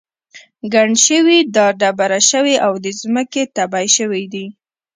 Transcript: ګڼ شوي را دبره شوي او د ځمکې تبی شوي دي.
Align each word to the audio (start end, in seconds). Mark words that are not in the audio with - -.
ګڼ 0.73 0.89
شوي 1.07 1.37
را 1.55 1.67
دبره 1.81 2.19
شوي 2.29 2.55
او 2.65 2.73
د 2.83 2.85
ځمکې 3.01 3.43
تبی 3.55 3.85
شوي 3.97 4.23
دي. 4.33 4.45